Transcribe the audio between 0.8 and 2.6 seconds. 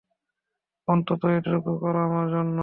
অন্তত, এটুকু করো আমার জন্য।